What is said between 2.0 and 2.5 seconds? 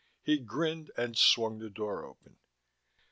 open.